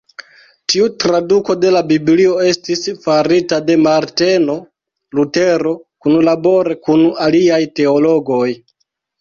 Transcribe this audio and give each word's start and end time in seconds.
Tiu 0.71 0.85
traduko 1.01 1.55
de 1.65 1.73
la 1.75 1.83
Biblio 1.91 2.31
estis 2.51 2.81
farita 3.03 3.59
de 3.69 3.75
Marteno 3.89 4.57
Lutero 5.21 5.75
kunlabore 6.07 6.79
kun 6.89 7.05
aliaj 7.29 7.63
teologoj. 7.83 8.45